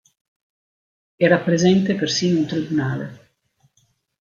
[1.27, 3.07] Era presente persino un tribunale.